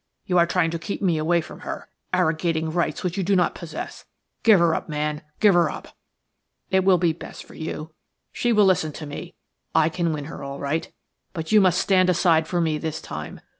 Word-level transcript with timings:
You 0.25 0.39
are 0.39 0.47
trying 0.47 0.71
to 0.71 0.79
keep 0.79 0.99
me 1.03 1.19
away 1.19 1.41
from 1.41 1.59
her–arrogating 1.59 2.71
rights 2.71 3.03
which 3.03 3.17
you 3.17 3.23
do 3.23 3.35
not 3.35 3.53
possess. 3.53 4.03
Give 4.41 4.57
her 4.59 4.73
up, 4.73 4.89
man, 4.89 5.21
give 5.39 5.53
her 5.53 5.69
up. 5.69 5.95
It 6.71 6.83
will 6.83 6.97
be 6.97 7.13
best 7.13 7.43
for 7.45 7.53
you. 7.53 7.93
She 8.31 8.51
will 8.51 8.65
listen 8.65 8.93
to 8.93 9.05
me–I 9.05 9.89
can 9.89 10.11
win 10.11 10.25
her 10.25 10.43
all 10.43 10.57
right–but 10.57 11.51
you 11.51 11.61
must 11.61 11.79
stand 11.79 12.09
aside 12.09 12.47
for 12.47 12.59
me 12.59 12.79
this 12.79 12.99
time. 12.99 13.41